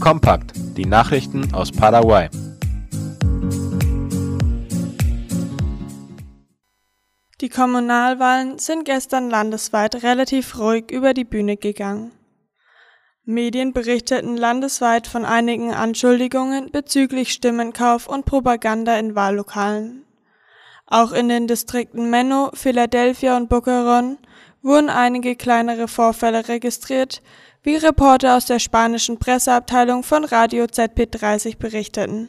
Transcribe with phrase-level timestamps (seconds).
[0.00, 2.28] Kompakt, die Nachrichten aus Paraguay.
[7.40, 12.12] Die Kommunalwahlen sind gestern landesweit relativ ruhig über die Bühne gegangen.
[13.24, 20.04] Medien berichteten landesweit von einigen Anschuldigungen bezüglich Stimmenkauf und Propaganda in Wahllokalen.
[20.86, 24.16] Auch in den Distrikten Menno, Philadelphia und Boquerón
[24.62, 27.22] wurden einige kleinere Vorfälle registriert,
[27.62, 32.28] wie Reporter aus der spanischen Presseabteilung von Radio ZP30 berichteten.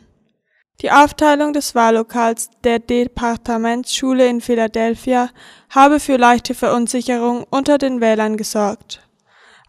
[0.81, 5.29] Die Aufteilung des Wahllokals der Departementsschule in Philadelphia
[5.69, 9.01] habe für leichte Verunsicherung unter den Wählern gesorgt.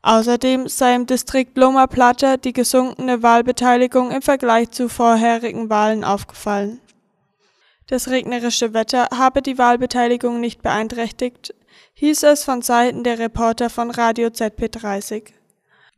[0.02, 6.80] Außerdem sei im Distrikt Loma Plata die gesunkene Wahlbeteiligung im Vergleich zu vorherigen Wahlen aufgefallen.
[7.88, 11.54] Das regnerische Wetter habe die Wahlbeteiligung nicht beeinträchtigt,
[11.94, 15.32] hieß es von Seiten der Reporter von Radio ZP30.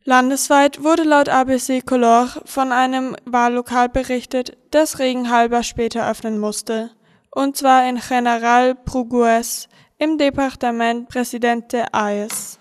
[0.04, 6.90] Landesweit wurde laut ABC Color von einem Wahllokal berichtet, das regenhalber später öffnen musste,
[7.30, 12.58] und zwar in General Prugues im Departement Presidente Ayes.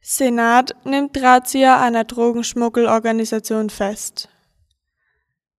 [0.00, 4.30] Senat nimmt Drahtzieher einer Drogenschmuggelorganisation fest.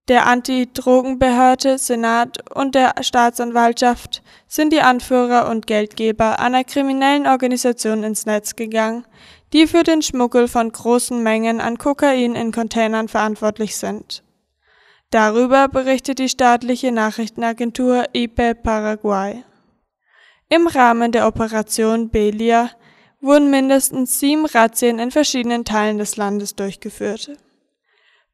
[0.08, 8.24] Der Anti-Drogenbehörde Senat und der Staatsanwaltschaft sind die Anführer und Geldgeber einer kriminellen Organisation ins
[8.24, 9.06] Netz gegangen,
[9.52, 14.24] die für den Schmuggel von großen Mengen an Kokain in Containern verantwortlich sind.
[15.10, 19.44] Darüber berichtet die staatliche Nachrichtenagentur IPE Paraguay.
[20.48, 22.70] Im Rahmen der Operation Belia
[23.20, 27.36] wurden mindestens sieben Razzien in verschiedenen Teilen des Landes durchgeführt.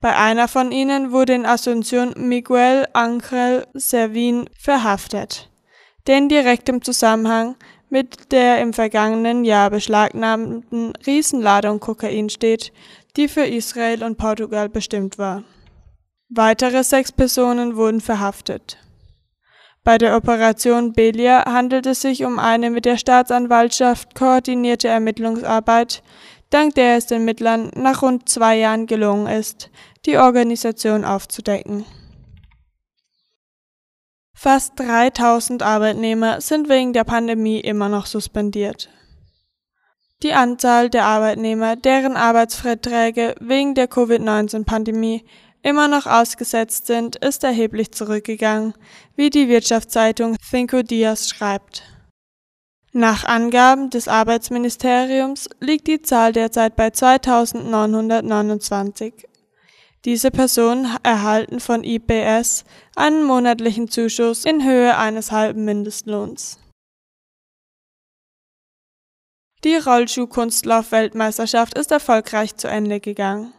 [0.04, 5.48] Bei einer von ihnen wurde in Asunción Miguel Ángel Servin verhaftet,
[6.06, 7.56] der in direktem Zusammenhang
[7.88, 12.70] mit der im vergangenen Jahr beschlagnahmten Riesenladung Kokain steht,
[13.16, 15.42] die für Israel und Portugal bestimmt war.
[16.28, 18.76] Weitere sechs Personen wurden verhaftet.
[19.84, 26.02] Bei der Operation Belia handelt es sich um eine mit der Staatsanwaltschaft koordinierte Ermittlungsarbeit,
[26.54, 29.70] dank der es den Mittlern nach rund zwei Jahren gelungen ist,
[30.06, 31.84] die Organisation aufzudecken.
[34.34, 38.88] Fast 3000 Arbeitnehmer sind wegen der Pandemie immer noch suspendiert.
[40.22, 45.24] Die Anzahl der Arbeitnehmer, deren Arbeitsverträge wegen der Covid-19-Pandemie
[45.62, 48.74] immer noch ausgesetzt sind, ist erheblich zurückgegangen,
[49.16, 51.93] wie die Wirtschaftszeitung Cinco Dias schreibt.
[52.96, 59.26] Nach Angaben des Arbeitsministeriums liegt die Zahl derzeit bei 2929.
[60.04, 66.60] Diese Personen erhalten von IPS einen monatlichen Zuschuss in Höhe eines halben Mindestlohns.
[69.64, 73.52] Die Rollschuhkunstlauf-Weltmeisterschaft ist erfolgreich zu Ende gegangen.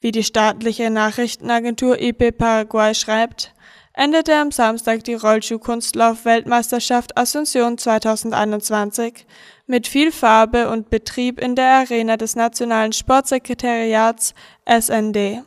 [0.00, 3.54] Wie die staatliche Nachrichtenagentur IP Paraguay schreibt,
[4.00, 9.26] endete am Samstag die Rollschuhkunstlauf-Weltmeisterschaft Asunción 2021
[9.66, 14.32] mit viel Farbe und Betrieb in der Arena des Nationalen Sportsekretariats
[14.64, 15.42] SND.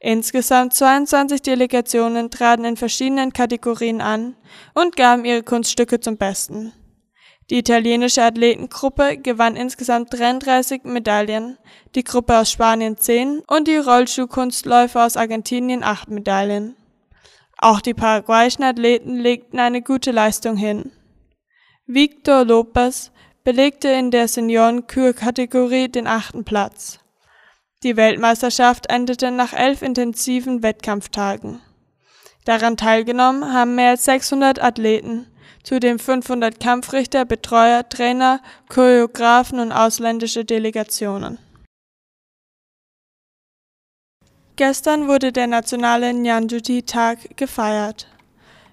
[0.00, 4.34] Insgesamt 22 Delegationen traten in verschiedenen Kategorien an
[4.72, 6.72] und gaben ihre Kunststücke zum Besten.
[7.50, 11.58] Die italienische Athletengruppe gewann insgesamt 33 Medaillen,
[11.94, 16.77] die Gruppe aus Spanien 10 und die Rollschuhkunstläufer aus Argentinien 8 Medaillen.
[17.58, 20.92] Auch die paraguayischen Athleten legten eine gute Leistung hin.
[21.86, 23.10] Victor Lopez
[23.42, 27.00] belegte in der Senioren-Kür-Kategorie den achten Platz.
[27.82, 31.60] Die Weltmeisterschaft endete nach elf intensiven Wettkampftagen.
[32.44, 35.26] Daran teilgenommen haben mehr als 600 Athleten,
[35.64, 41.38] zudem 500 Kampfrichter, Betreuer, Trainer, Choreografen und ausländische Delegationen.
[44.58, 48.08] Gestern wurde der nationale Nyanjuti-Tag gefeiert.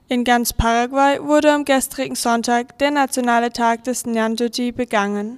[0.08, 5.38] In ganz Paraguay wurde am gestrigen Sonntag der nationale Tag des Nyanjuti begangen.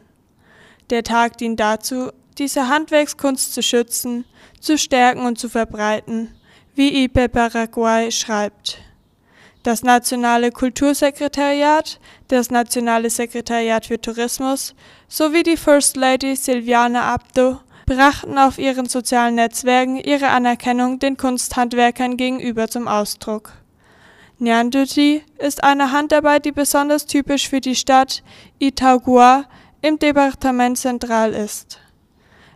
[0.90, 4.24] Der Tag dient dazu, diese Handwerkskunst zu schützen,
[4.62, 6.34] zu stärken und zu verbreiten,
[6.76, 8.78] wie IPE Paraguay schreibt.
[9.64, 12.00] Das Nationale Kultursekretariat,
[12.30, 14.76] das Nationale Sekretariat für Tourismus
[15.10, 22.18] sowie die First Lady Silviana Abdo brachten auf ihren sozialen Netzwerken ihre Anerkennung den Kunsthandwerkern
[22.18, 23.54] gegenüber zum Ausdruck.
[24.40, 28.24] Nyanduti ist eine Handarbeit, die besonders typisch für die Stadt
[28.60, 29.46] Itaugua
[29.82, 31.80] im Departement Central ist.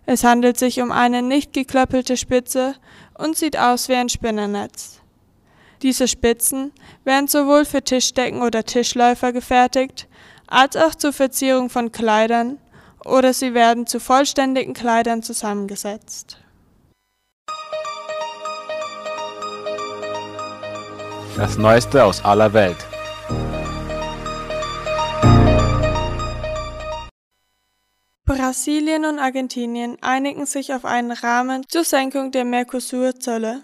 [0.05, 2.75] Es handelt sich um eine nicht geklöppelte Spitze
[3.17, 4.99] und sieht aus wie ein Spinnernetz.
[5.81, 6.73] Diese Spitzen
[7.05, 10.07] werden sowohl für Tischdecken oder Tischläufer gefertigt,
[10.47, 12.57] als auch zur Verzierung von Kleidern
[13.05, 16.37] oder sie werden zu vollständigen Kleidern zusammengesetzt.
[21.37, 22.77] Das Neueste aus aller Welt.
[28.25, 33.63] Brasilien und Argentinien einigen sich auf einen Rahmen zur Senkung der Mercosur-Zölle.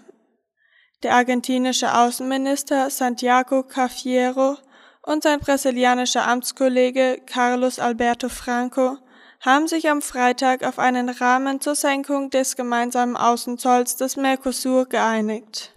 [1.02, 4.56] Der argentinische Außenminister Santiago Cafiero
[5.02, 8.98] und sein brasilianischer Amtskollege Carlos Alberto Franco
[9.40, 15.74] haben sich am Freitag auf einen Rahmen zur Senkung des gemeinsamen Außenzolls des Mercosur geeinigt.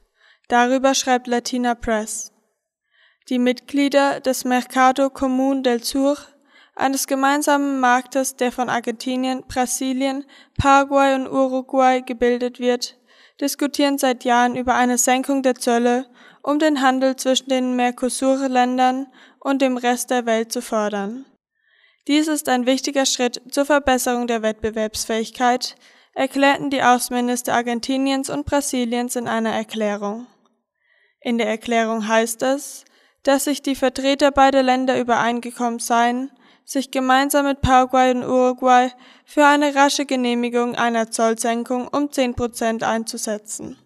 [0.47, 2.33] Darüber schreibt Latina Press.
[3.29, 6.17] Die Mitglieder des Mercado Común del Sur,
[6.75, 10.25] eines gemeinsamen Marktes, der von Argentinien, Brasilien,
[10.57, 12.97] Paraguay und Uruguay gebildet wird,
[13.39, 16.07] diskutieren seit Jahren über eine Senkung der Zölle,
[16.41, 19.07] um den Handel zwischen den Mercosur-Ländern
[19.39, 21.25] und dem Rest der Welt zu fördern.
[22.07, 25.75] Dies ist ein wichtiger Schritt zur Verbesserung der Wettbewerbsfähigkeit,
[26.13, 30.27] erklärten die Außenminister Argentiniens und Brasiliens in einer Erklärung.
[31.19, 32.85] In der Erklärung heißt es,
[33.23, 36.31] dass sich die Vertreter beider Länder übereingekommen seien,
[36.65, 38.91] sich gemeinsam mit Paraguay und Uruguay
[39.25, 43.77] für eine rasche Genehmigung einer Zollsenkung um 10 Prozent einzusetzen.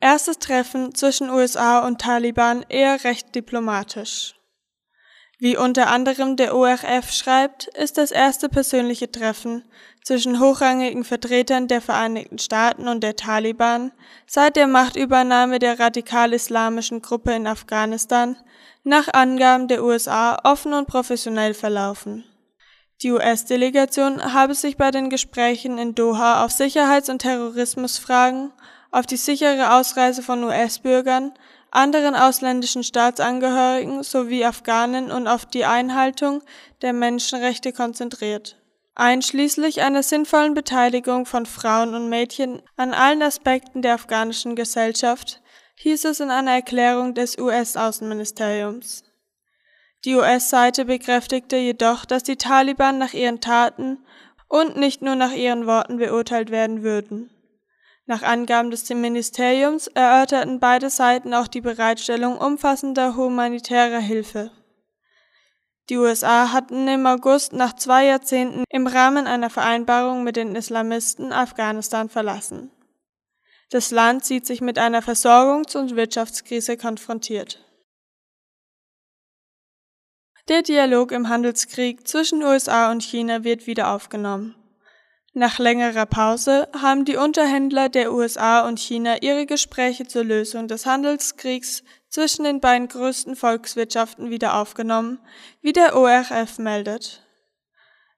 [0.00, 4.37] Erstes Treffen zwischen USA und Taliban eher recht diplomatisch.
[5.40, 9.64] Wie unter anderem der ORF schreibt, ist das erste persönliche Treffen
[10.02, 13.92] zwischen hochrangigen Vertretern der Vereinigten Staaten und der Taliban
[14.26, 18.36] seit der Machtübernahme der radikal-islamischen Gruppe in Afghanistan
[18.82, 22.24] nach Angaben der USA offen und professionell verlaufen.
[23.02, 28.52] Die US-Delegation habe sich bei den Gesprächen in Doha auf Sicherheits- und Terrorismusfragen,
[28.90, 31.32] auf die sichere Ausreise von US-Bürgern
[31.70, 36.42] anderen ausländischen Staatsangehörigen sowie Afghanen und auf die Einhaltung
[36.82, 38.56] der Menschenrechte konzentriert,
[38.94, 45.42] einschließlich einer sinnvollen Beteiligung von Frauen und Mädchen an allen Aspekten der afghanischen Gesellschaft,
[45.76, 49.04] hieß es in einer Erklärung des US-Außenministeriums.
[50.04, 53.98] Die US-Seite bekräftigte jedoch, dass die Taliban nach ihren Taten
[54.48, 57.30] und nicht nur nach ihren Worten beurteilt werden würden.
[58.08, 64.50] Nach Angaben des Ministeriums erörterten beide Seiten auch die Bereitstellung umfassender humanitärer Hilfe.
[65.90, 71.34] Die USA hatten im August nach zwei Jahrzehnten im Rahmen einer Vereinbarung mit den Islamisten
[71.34, 72.70] Afghanistan verlassen.
[73.68, 77.62] Das Land sieht sich mit einer Versorgungs- und Wirtschaftskrise konfrontiert.
[80.48, 84.57] Der Dialog im Handelskrieg zwischen USA und China wird wieder aufgenommen.
[85.34, 90.86] Nach längerer Pause haben die Unterhändler der USA und China ihre Gespräche zur Lösung des
[90.86, 95.20] Handelskriegs zwischen den beiden größten Volkswirtschaften wieder aufgenommen,
[95.60, 97.22] wie der ORF meldet.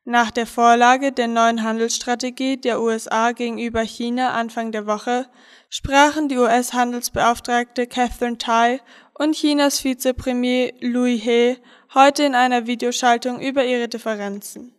[0.04, 5.26] Nach der Vorlage der neuen Handelsstrategie der USA gegenüber China Anfang der Woche
[5.68, 8.80] sprachen die US-Handelsbeauftragte Catherine Tai
[9.14, 11.58] und Chinas Vizepremier Louis He
[11.92, 14.74] heute in einer Videoschaltung über ihre Differenzen.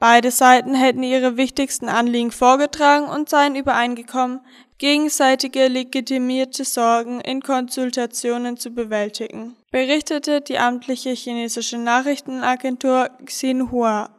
[0.00, 4.40] Beide Seiten hätten ihre wichtigsten Anliegen vorgetragen und seien übereingekommen,
[4.78, 14.10] gegenseitige legitimierte Sorgen in Konsultationen zu bewältigen, berichtete die amtliche chinesische Nachrichtenagentur Xinhua.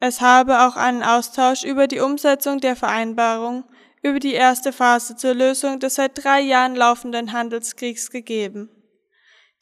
[0.00, 3.64] Es habe auch einen Austausch über die Umsetzung der Vereinbarung
[4.02, 8.68] über die erste Phase zur Lösung des seit drei Jahren laufenden Handelskriegs gegeben.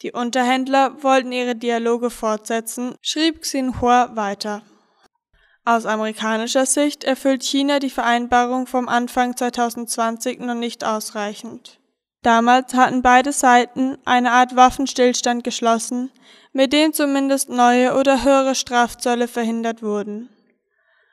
[0.02, 4.62] Die Unterhändler wollten ihre Dialoge fortsetzen, schrieb Xinhua weiter.
[5.64, 11.78] Aus amerikanischer Sicht erfüllt China die Vereinbarung vom Anfang 2020 noch nicht ausreichend.
[12.22, 16.10] Damals hatten beide Seiten eine Art Waffenstillstand geschlossen,
[16.52, 20.28] mit dem zumindest neue oder höhere Strafzölle verhindert wurden.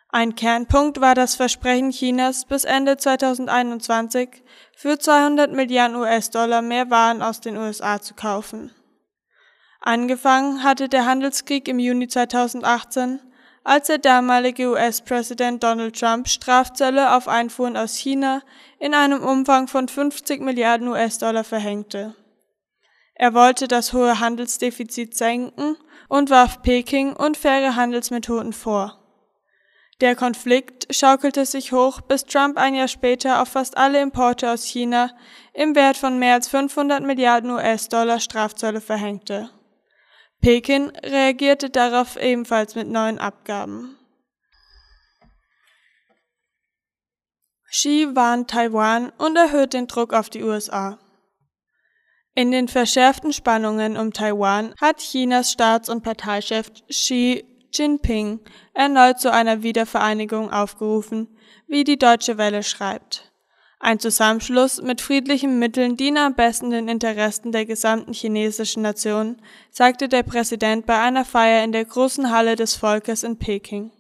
[0.10, 4.44] Ein Kernpunkt war das Versprechen Chinas, bis Ende 2021
[4.76, 8.72] für 200 Milliarden US-Dollar mehr Waren aus den USA zu kaufen.
[9.82, 13.20] Angefangen hatte der Handelskrieg im Juni 2018,
[13.68, 18.42] als der damalige US-Präsident Donald Trump Strafzölle auf Einfuhren aus China
[18.80, 22.16] in einem Umfang von 50 Milliarden US-Dollar verhängte.
[23.14, 25.76] Er wollte das hohe Handelsdefizit senken
[26.08, 29.04] und warf Peking unfaire Handelsmethoden vor.
[30.00, 34.64] Der Konflikt schaukelte sich hoch, bis Trump ein Jahr später auf fast alle Importe aus
[34.64, 35.12] China
[35.54, 39.50] im Wert von mehr als 500 Milliarden US-Dollar Strafzölle verhängte.
[40.42, 43.98] Peking reagierte darauf ebenfalls mit neuen Abgaben.
[47.70, 51.00] Xi warnt Taiwan und erhöht den Druck auf die USA.
[52.34, 58.40] In den verschärften Spannungen um Taiwan hat Chinas Staats- und Parteichef Xi Jinping
[58.74, 63.32] erneut zu einer Wiedervereinigung aufgerufen, wie die Deutsche Welle schreibt.
[63.88, 69.38] Ein Zusammenschluss mit friedlichen Mitteln diene am besten den Interessen der gesamten chinesischen Nation,
[69.72, 73.92] sagte der Präsident bei einer Feier in der großen Halle des Volkes in Peking.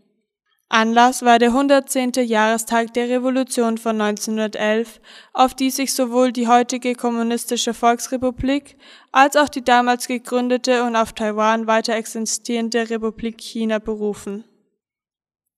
[0.67, 2.11] Anlass war der 110.
[2.25, 4.99] Jahrestag der Revolution von 1911,
[5.31, 8.75] auf die sich sowohl die heutige Kommunistische Volksrepublik
[9.13, 14.43] als auch die damals gegründete und auf Taiwan weiter existierende Republik China berufen.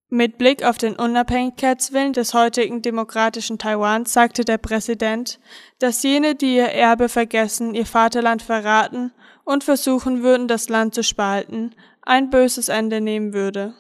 [0.09, 5.39] Mit Blick auf den Unabhängigkeitswillen des heutigen demokratischen Taiwans sagte der Präsident,
[5.77, 9.11] dass jene, die ihr Erbe vergessen, ihr Vaterland verraten
[9.43, 13.75] und versuchen würden, das Land zu spalten, ein böses Ende nehmen würde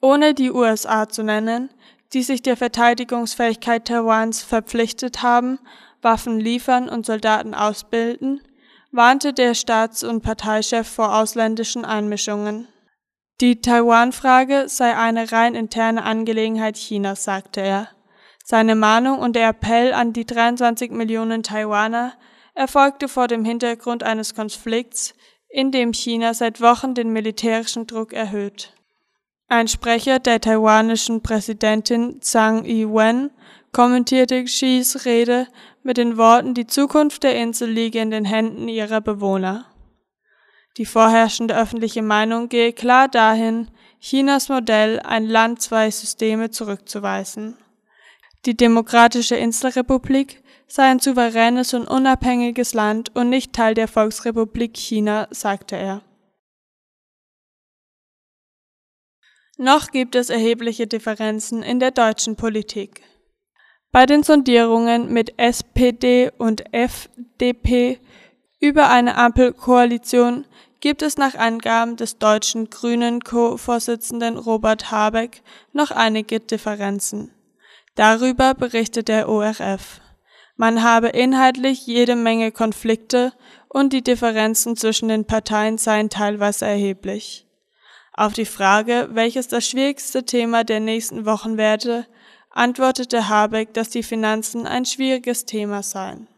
[0.00, 1.70] ohne die USA zu nennen,
[2.12, 5.58] die sich der Verteidigungsfähigkeit Taiwans verpflichtet haben,
[6.00, 8.40] Waffen liefern und Soldaten ausbilden,
[8.92, 12.68] warnte der Staats- und Parteichef vor ausländischen Einmischungen.
[13.40, 17.88] Die Taiwan-Frage sei eine rein interne Angelegenheit Chinas, sagte er.
[18.44, 22.14] Seine Mahnung und der Appell an die 23 Millionen Taiwaner
[22.56, 25.14] erfolgte vor dem Hintergrund eines Konflikts,
[25.48, 28.74] in dem China seit Wochen den militärischen Druck erhöht.
[29.46, 33.30] Ein Sprecher der taiwanischen Präsidentin Tsang Ing-wen
[33.72, 35.46] kommentierte Xis Rede
[35.84, 39.66] mit den Worten, die Zukunft der Insel liege in den Händen ihrer Bewohner.
[40.78, 43.68] Die vorherrschende öffentliche Meinung gehe klar dahin,
[44.00, 47.58] Chinas Modell ein Land zwei Systeme zurückzuweisen.
[48.46, 55.26] Die Demokratische Inselrepublik sei ein souveränes und unabhängiges Land und nicht Teil der Volksrepublik China,
[55.32, 56.02] sagte er.
[59.56, 63.02] Noch gibt es erhebliche Differenzen in der deutschen Politik.
[63.90, 67.98] Bei den Sondierungen mit SPD und FDP
[68.60, 70.44] über eine Ampelkoalition
[70.80, 75.42] gibt es nach Angaben des deutschen Grünen Co-Vorsitzenden Robert Habeck
[75.72, 77.32] noch einige Differenzen.
[77.94, 80.00] Darüber berichtet der ORF.
[80.56, 83.32] Man habe inhaltlich jede Menge Konflikte
[83.68, 87.46] und die Differenzen zwischen den Parteien seien teilweise erheblich.
[88.12, 92.06] Auf die Frage, welches das schwierigste Thema der nächsten Wochen werde,
[92.50, 96.28] antwortete Habeck, dass die Finanzen ein schwieriges Thema seien